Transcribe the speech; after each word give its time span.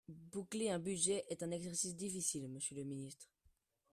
Boucler 0.31 0.71
un 0.71 0.79
budget 0.79 1.25
est 1.29 1.43
un 1.43 1.51
exercice 1.51 1.95
difficile, 1.95 2.49
monsieur 2.49 2.75
le 2.75 2.83
ministre. 2.83 3.29